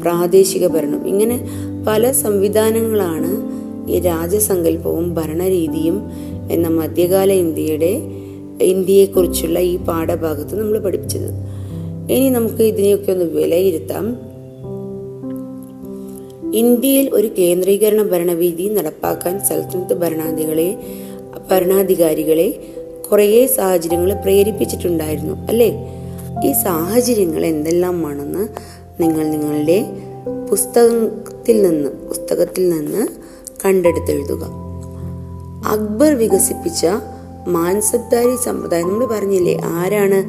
പ്രാദേശിക 0.00 0.66
ഭരണം. 0.66 1.08
ഇങ്ങനെ 1.08 1.48
പല 1.88 2.10
സംവിധാനങ്ങളാണ് 2.10 3.30
ഈ 3.90 4.00
രാജസങ്കല്പവും 4.00 5.14
ഭരണരീതിയും 5.14 6.10
എന്ന 6.50 6.68
മധ്യകാല 6.68 7.32
ഇന്ത്യയുടെ 7.32 8.00
ഇന്ത്യയെക്കുറിച്ചുള്ള 8.62 9.58
ഈ 9.58 9.76
പാഠഭാഗത്ത് 9.76 10.60
നമ്മൾ 10.60 10.78
പഠിപ്പിച്ചത്. 10.78 11.30
ഇനി 12.10 12.28
നമുക്ക് 12.28 12.62
ഇതിനെയൊക്കെ 12.62 13.12
ഒന്ന് 13.12 13.24
വിലയിരുത്താം. 13.24 14.16
ഇന്ത്യയിൽ 16.54 17.10
ഒരു 17.14 17.30
കേന്ദ്രീകരണ 17.38 18.02
ഭരണരീതി 18.02 18.74
നടപ്പാക്കാൻ 18.74 19.40
സൽത്തനത്ത് 19.40 19.94
ഭരണാധികളെ 19.94 20.76
ഭരണാധികാരികളെ 21.50 22.74
കുറേ 23.12 23.46
സാഹചര്യങ്ങൾ 23.46 24.14
പ്രേരിപ്പിച്ചിട്ടുണ്ടായിരുന്നു 24.14 25.34
അല്ലേ? 25.46 25.70
ഈ 26.44 26.52
സാഹചര്യങ്ങൾ 26.52 27.46
എന്തെല്ലാമാണെന്ന് 27.46 28.48
നിങ്ങൾ 29.02 29.26
നിങ്ങളുടെ 29.26 29.84
പുസ്തകത്തിൽ 30.50 31.62
നിന്ന് 31.62 31.88
പുസ്തകത്തിൽ 31.88 32.68
നിന്ന് 32.68 33.08
കണ്ടെടുത്തെഴുതുക. 33.64 34.44
അക്ബർ 35.66 36.14
വികസിപ്പിച്ച 36.14 36.86
മാൻസബ്ദാരി 37.48 38.36
സമ്പ്രദായം 38.44 38.88
നമ്മൾ 38.88 39.06
പറഞ്ഞില്ലേ 39.06 39.60
ആരാണ് 39.64 40.24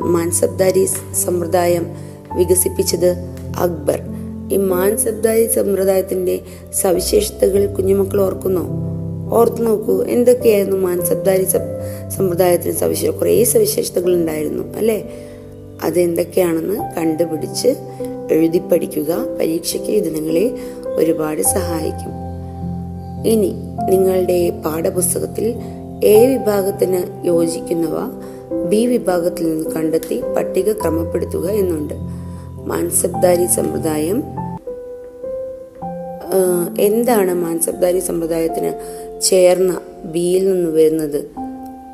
മാൻസബ്ദാരി 0.00 0.84
സമ്പ്രദായം 1.24 1.86
വികസിപ്പിച്ചത്? 2.36 3.10
അക്ബർ. 3.58 4.11
ഈ 4.52 4.56
മാൻസബ്ദാരി 4.56 5.46
സമ്പ്രദായത്തിന്റെ 5.46 6.40
സവിശേഷതകൾ 6.74 7.66
കുഞ്ഞുമക്കൾ 7.66 8.20
ഓർക്കുന്നു. 8.20 8.92
ഓർത്തു 9.34 9.62
നോക്കൂ 9.62 10.02
എന്തൊക്കെയായിരുന്നു 10.02 10.76
മാൻസബ്ദാരി 10.76 11.44
സബ്ദാരി 11.44 12.10
സമ്പ്രദായത്തിന് 12.10 12.72
സവിശേഷ 12.72 13.10
കുറേ 13.10 13.44
സവിശേഷതകൾ 13.44 14.14
ഉണ്ടായിരുന്നു 14.14 14.78
അല്ലേ? 14.78 15.12
അതെന്തൊക്കെയാണെന്ന് 15.82 16.94
കണ്ടുപിടിച്ച് 16.96 17.68
എഴുതി 18.30 18.58
പഠിക്കുക. 18.58 19.26
പരീക്ഷയ്ക്ക് 19.40 19.88
ഇത് 19.88 20.14
നിങ്ങളെ 20.14 20.54
ഒരുപാട് 20.96 21.42
സഹായിക്കും. 21.42 22.22
ഇനി 23.26 23.54
നിങ്ങളുടെ 23.90 24.50
പാഠപുസ്തകത്തിൽ 24.50 25.54
എ 26.04 26.26
വിഭാഗത്തിന് 26.26 27.26
യോജിക്കുന്നവ 27.26 27.96
ബി 28.68 28.86
വിഭാഗത്തിൽ 28.86 29.50
നിന്ന് 29.50 29.70
കണ്ടെത്തി 29.70 30.22
പട്ടിക 30.36 30.72
ക്രമപ്പെടുത്തുക 30.72 31.46
എന്നുണ്ട്. 31.46 31.94
മാൻസബ്ദാരി 32.66 33.46
സമ്പ്രദായം 33.46 34.22
എന്താണ് 36.78 37.34
മാൻസബ്ദാരി 37.34 37.98
സമ്പ്രദായത്തിന് 37.98 38.72
ചേർന്ന 39.20 39.80
ബിയിൽ 40.04 40.52
നിന്ന് 40.52 40.70
വരുന്നത്? 40.70 41.30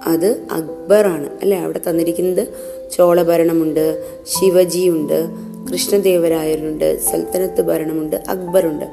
അത് 0.06 0.26
അക്ബറാണ് 0.50 1.28
അല്ലെ? 1.42 1.58
അവിടെ 1.58 1.80
തന്നിരിക്കുന്നത് 1.90 2.48
ചോളഭരണമുണ്ട് 2.96 4.04
ശിവജിയുണ്ട് 4.26 5.28
കൃഷ്ണദേവരായരുണ്ട് 5.72 7.02
സൽത്തനത്ത് 7.02 7.62
ഭരണമുണ്ട് 7.62 8.16
അക്ബറുണ്ട്. 8.16 8.84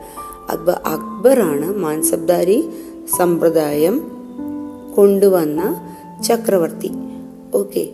അക്ബർ 0.50 0.74
അക്ബറാണ് 0.86 1.74
മാൻസബ്ദാരി 1.74 2.70
സമ്പ്രദായം 3.18 4.12
കൊണ്ടുവന്ന 4.96 5.92
ചക്രവർത്തി. 6.24 6.92
ഓക്കെ. 7.56 7.88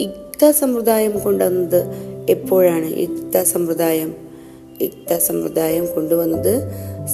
ഇക്ത 0.00 0.50
സമ്പ്രദായം 0.50 1.18
കൊണ്ടുവന്നത് 1.18 1.86
എപ്പോഴാണ്? 2.30 2.86
ഇക്ത 2.86 3.42
സമ്പ്രദായം 3.42 4.23
ഇക്ത 4.80 5.18
സമ്പ്രദായം 5.18 5.86
കൊണ്ടുവന്നത് 5.94 6.62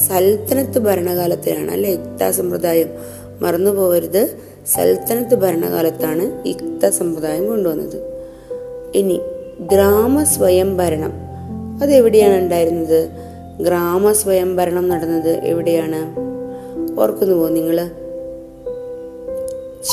സൽത്തനത്ത് 0.09 0.79
ഭരണകാലത്തിലാണ് 0.79 1.71
അല്ലെ? 1.71 1.90
ഇക്ത 1.90 2.31
സമ്പ്രദായം. 2.31 2.87
മറന്നുപോകരുത് 3.40 4.38
സൽത്തനത്ത് 4.67 5.35
ഭരണകാലത്താണ് 5.35 6.49
ഇക്ത 6.49 6.88
സമ്പ്രദായം 6.88 7.47
കൊണ്ടുവന്നത്. 7.47 8.02
ഇനി 8.95 9.21
ഗ്രാമ 9.61 10.25
സ്വയംഭരണം 10.25 11.12
അതെവിടെയാണ് 11.83 12.35
ഉണ്ടായിരുന്നത്? 12.35 13.09
ഗ്രാമ 13.61 14.12
സ്വയംഭരണം 14.12 14.88
നടന്നത് 14.88 15.31
എവിടെയാണ്? 15.31 16.31
ഓർക്കുന്നുവോ 17.00 17.49
നിങ്ങൾ. 17.49 17.90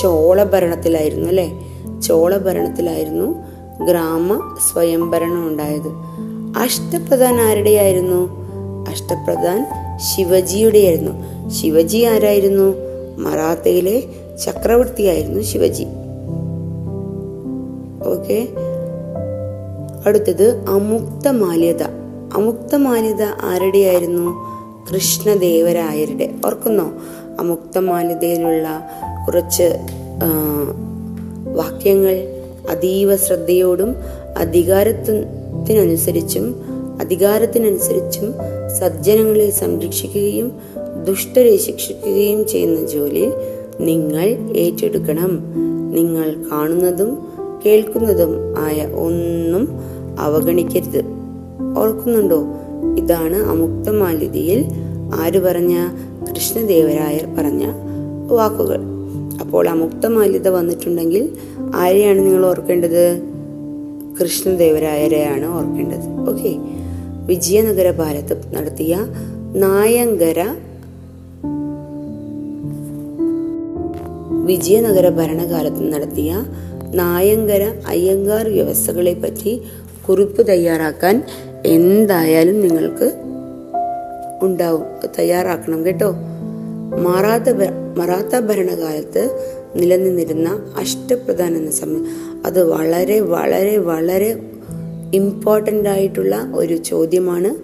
ചോള 0.01 0.43
ഭരണത്തിലായിരുന്നു 0.43 1.29
അല്ലെ? 1.29 1.49
ചോള 2.01 2.37
ഭരണത്തിലായിരുന്നു 2.37 3.43
ഗ്രാമ 3.85 4.57
സ്വയംഭരണം 4.71 5.47
ഉണ്ടായത്. 5.47 6.16
അഷ്ടപ്രധാൻ 6.55 7.41
ആരുടെയായിരുന്നു 7.41 8.47
അഷ്ടപ്രധാൻ 8.89 9.65
ശിവജിയുടെയായിരുന്നു. 9.97 11.49
ശിവജി 11.49 11.97
ആരായിരുന്നു? 11.97 12.75
മറാത്തയിലെ 13.17 14.03
ചക്രവർത്തിയായിരുന്നു 14.45 15.41
ശിവജി. 15.41 15.83
ഓക്കെ. 18.07 18.47
അടുത്തത് 20.05 20.65
അമുക്ത 20.69 21.27
മാല്യത 21.27 21.83
അമുക്ത 22.33 22.75
മാല്യത 22.75 23.23
ആരുടെയായിരുന്നു? 23.23 24.31
കൃഷ്ണദേവരായരുടെ. 24.93 26.29
ഓർക്കുന്നോ? 26.45 26.91
അമുക്ത 27.39 27.77
മാല്യതയിലുള്ള 27.77 28.89
കുറച്ച് 29.27 29.77
വാക്യങ്ങൾ 31.55 32.17
അതീവ 32.69 33.15
ശ്രദ്ധയോടും 33.15 33.95
അധികാരത്തിനനുസരിച്ചും 35.57 36.55
അധികാരത്തിനനുസരിച്ചും 36.99 38.33
സജ്ജനങ്ങളെ 38.79 39.49
സംരക്ഷിക്കുകയും 39.49 40.51
ദുഷ്ടരെ 41.07 41.57
ശിക്ഷിക്കുകയും 41.57 42.47
ചെയ്യുന്ന 42.47 42.85
ജോലി 42.85 43.31
നിങ്ങൾ 43.79 44.23
ഏറ്റെടുക്കണം. 44.57 45.39
നിങ്ങൾ 45.91 46.35
കാണുന്നതും 46.51 47.17
കേൾക്കുന്നതും 47.65 48.57
ആയ 48.57 48.85
ഒന്നും 48.85 49.67
അവഗണിക്കരുത്. 50.19 51.03
ഓർക്കുന്നുണ്ടോ? 51.77 52.43
ഇതാണ് 52.97 53.35
അമുക്തമാലിതിയിൽ 53.35 54.65
ആര് 55.15 55.39
പറഞ്ഞ? 55.39 55.87
കൃഷ്ണദേവരായർ 56.35 57.35
പറഞ്ഞ 57.37 57.65
വാക്കുകൾ. 58.27 58.79
അപ്പോൾ 59.41 59.69
അമുക്തമാലിത 59.69 60.47
വന്നിട്ടുണ്ടെങ്കിൽ 60.47 61.29
ആരെയാണ് 61.75 62.19
നിങ്ങൾ 62.19 62.45
ഓർക്കേണ്ടത്? 62.45 63.36
കൃഷ്ണദേവരായരെയാണ് 64.21 65.45
ഓർക്കേണ്ടത്. 65.45 66.29
ഓക്കെ 66.29 66.55
വിജയനഗര 67.25 67.91
ഭാരത് 67.91 68.55
നടത്തിയ 68.55 69.05
നായങ്കര 69.55 70.55
വിജയനഗര 74.45 75.09
ഭരണകാലത്ത് 75.09 75.93
നടത്തിയ 75.93 76.45
നായങ്കര 76.93 77.73
അയ്യങ്കാർ 77.87 78.49
വ്യവസ്ഥകളെ 78.49 79.13
പറ്റി 79.13 79.61
കുറിപ്പ് 80.09 80.47
തയ്യാറാക്കാൻ 80.47 81.23
എന്തായാലും 81.65 82.61
നിങ്ങൾക്ക് 82.61 83.13
ഉണ്ടാവും. 84.41 84.83
തയ്യാറാക്കണം 85.19 85.85
കേട്ടോ. 85.85 86.15
മറാത്ത 86.99 87.49
മറാത്ത 87.97 88.39
ഭരണകാലത്ത് 88.39 89.23
നിലനിന്നിരുന്ന 89.75 90.49
അഷ്ടപ്രധാന 90.77 91.55
എന്ന 91.55 91.71
സമയം 91.71 92.05
അത് 92.45 92.63
വളരെ 92.63 93.19
വളരെ 93.19 93.77
വളരെ 93.77 94.39
ഇമ്പോർട്ടന്റ് 95.13 95.89
ആയിട്ടുള്ള 95.89 96.51
ഒരു 96.55 96.77
ചോദ്യമാണ്. 96.77 97.55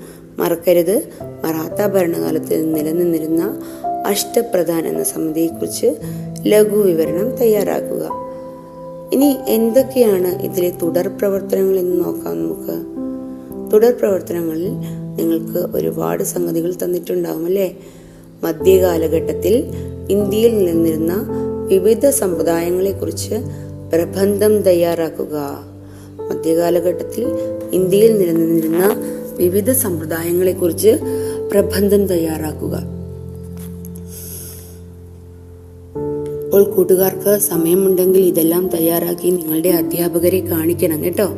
മറക്കരുത്. 0.42 1.02
മറാത്ത 1.22 1.94
ഭരണകാലത്ത് 1.94 2.76
നിലനിന്നിരുന്ന 2.76 3.62
അഷ്ടപ്രധാൻ 4.06 4.88
എന്ന 4.88 5.04
സമിതിയെക്കുറിച്ച് 5.04 5.96
ലഘു 6.46 6.78
വിവരണം 6.78 7.36
തയ്യാറാക്കുക. 7.36 8.10
ഇനി 9.14 9.36
എന്തൊക്കെയാണ് 9.48 10.42
ഇതിലെ 10.42 10.70
തുടർ 10.82 11.08
പ്രവർത്തനങ്ങൾ 11.08 11.80
എന്ന് 11.80 12.06
നോക്കാം 12.06 12.44
നമുക്ക്. 12.44 13.04
തുടർ 13.72 13.92
പ്രവർത്തനങ്ങളിൽ 13.92 14.70
നിങ്ങൾക്ക് 15.16 15.78
ഒരുപാട് 15.78 16.24
സംഗതികൾ 16.24 16.74
തന്നിട്ടുണ്ടാവും 16.84 17.46
അല്ലേ? 17.46 17.78
മധ്യകാലഘട്ടത്തിൽ 18.44 19.64
ഇന്ത്യയിൽ 20.10 20.58
നിലനിന്നിരുന്ന 20.58 21.28
വിവിധ 21.68 22.10
സമ്പ്രദായങ്ങളെക്കുറിച്ച് 22.10 23.36
പ്രബന്ധം 23.94 24.62
തയ്യാറാക്കുക. 24.62 25.64
മധ്യകാലഘട്ടത്തിൽ 26.30 27.26
ഇന്ത്യയിൽ 27.74 28.18
നിലനിന്നിരുന്ന 28.18 28.96
വിവിധ 29.38 29.72
സമ്പ്രദായങ്ങളെക്കുറിച്ച് 29.72 31.00
പ്രബന്ധം 31.52 32.08
തയ്യാറാക്കുക. 32.08 32.76
അപ്പോൾ 36.46 36.64
കൂട്ടുകാർക്ക് 36.64 37.40
സമയമുണ്ടെങ്കിൽ 37.40 38.22
ഇതെല്ലാം 38.22 38.68
തയ്യാറാക്കി 38.68 39.30
നിങ്ങളുടെ 39.30 39.70
അധ്യാപകരെ 39.70 40.40
കാണിക്കണം 40.40 41.04
കേട്ടോ. 41.04 41.30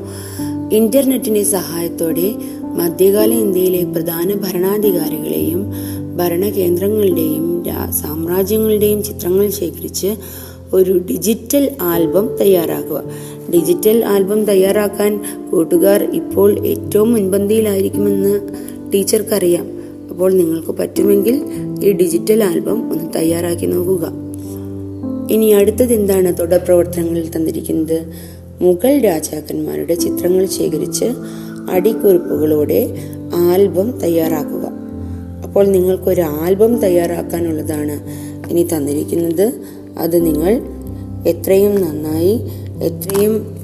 ഇന്റർനെറ്റിന്റെ 0.72 1.44
സഹായത്തോടെ 1.44 2.36
മധ്യകാല 2.62 3.34
ഇന്ത്യയിലെ 3.34 3.84
പ്രധാന 3.84 4.34
ഭരണാധികാരികളെയും 4.34 5.74
ഭരണകേന്ദ്രങ്ങളുടെയും 6.18 7.64
സാമ്രാജ്യങ്ങളുടെയും 7.92 9.04
ചിത്രങ്ങൾ 9.04 9.50
ശേഖരിച്ച് 9.50 10.16
ഒരു 10.74 11.02
ഡിജിറ്റൽ 11.12 11.72
ആൽബം 11.82 12.38
തയ്യാറാക്കുക. 12.42 13.04
ഡിജിറ്റൽ 13.54 14.06
ആൽബം 14.06 14.46
തയ്യാറാക്കാൻ 14.46 15.22
കൂട്ടുകാർ 15.52 16.04
ഇപ്പോൾ 16.04 16.68
ഏറ്റവും 16.68 17.14
മുൻപന്തിയിലായിരിക്കുമെന്ന് 17.14 18.40
ടീച്ചർക്കറിയാം. 18.94 19.68
അപ്പോൾ 20.10 20.32
നിങ്ങൾക്ക് 20.32 20.72
പറ്റുമെങ്കിൽ 20.72 21.42
ഈ 21.84 21.92
ഡിജിറ്റൽ 21.92 22.44
ആൽബം 22.44 22.92
ഒന്ന് 22.92 23.14
തയ്യാറാക്കി 23.16 23.66
നോക്കുക. 23.66 24.12
ഇനി 25.32 25.46
അടുത്തത് 25.46 25.94
എന്താണ്? 25.94 26.40
തുടർ 26.40 26.58
പ്രവർത്തനങ്ങളിൽ 26.58 27.36
തന്നിരിക്കുന്നത്. 27.36 28.06
മുഗൾ 28.62 28.98
രാജാക്കന്മാരുടെ 28.98 29.94
ചിത്രങ്ങൾ 29.94 30.46
ശേഖരിച്ച് 30.46 31.06
അടിക്കുറിപ്പുകളോടെ 31.72 32.98
ആൽബം 33.34 34.00
തയ്യാറാക്കുക. 34.00 34.66
അപ്പോൾ 35.44 35.66
നിങ്ങൾക്കൊരു 35.68 36.22
ആൽബം 36.22 36.78
തയ്യാറാക്കാനുള്ളതാണ് 36.78 38.26
ഇനി 38.52 38.68
തന്നിരിക്കുന്നത്. 38.78 39.54
അത് 39.98 40.26
നിങ്ങൾ 40.26 40.54
എത്രയും 41.28 41.82
നന്നായി 41.82 42.40
എത്രയും 42.84 43.56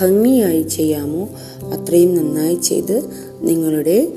ഭംഗിയായി 0.00 0.62
ചെയ്യാമോ 0.62 1.28
അത്രയും 1.72 2.16
നന്നായി 2.16 2.54
ചെയ്ത് 2.54 3.10
നിങ്ങളുടെ 3.40 4.12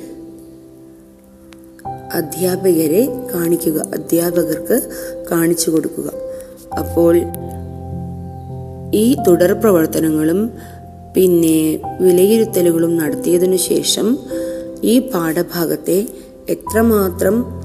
അധ്യാപകരെ 2.13 3.29
കാണിക്കുക 3.33 3.81
അധ്യാപകർക്ക് 3.93 4.89
കാണിച്ചു 5.31 5.71
കൊടുക്കുക. 5.71 6.13
അപ്പോൾ 6.79 7.17
ഈ 8.95 9.15
തുടർ 9.27 9.53
പ്രവർത്തനങ്ങളും 9.53 10.51
പിന്നെ 11.15 11.79
വിലയിരുത്തലുകളും 12.01 12.97
നടത്തിയതിനു 12.97 13.55
ശേഷം 13.55 14.17
ഈ 14.83 14.99
പാഠഭാഗത്തെ 14.99 16.07
എത്രമാത്രം 16.49 17.60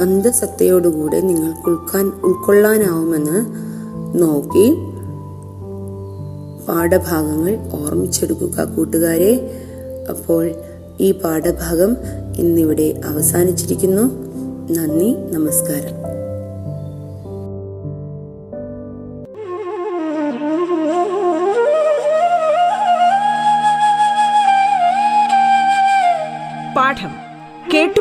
അന്തസത്തയോടുകൂടെ 0.00 1.20
നിങ്ങൾക്ക് 1.20 1.68
ഉൾക്കാൻ 1.68 2.12
ഉൾക്കൊള്ളാനാവുമെന്ന് 2.24 3.38
നോക്കി 4.22 4.74
പാഠഭാഗങ്ങൾ 6.68 7.58
ഓർമ്മിച്ചെടുക്കുക 7.84 8.64
കൂട്ടുകാരെ. 8.64 9.32
അപ്പോൾ 10.10 10.50
ഈ 11.00 11.12
പാഠഭാഗം 11.12 11.96
ഇന്നിവിടെ 12.36 13.00
അവസാനിച്ചിരിക്കുന്നു. 13.04 14.02
നന്ദി 14.72 15.16
നമസ്കാരം. 15.32 16.19